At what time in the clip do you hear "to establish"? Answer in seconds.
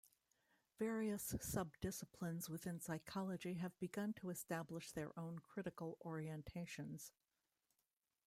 4.13-4.91